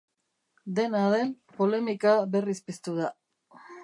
[0.77, 1.29] Dena den,
[1.59, 3.11] polemika berriz piztu da.